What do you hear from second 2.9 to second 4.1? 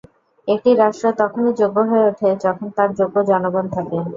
যোগ্য জনগণ থাকে।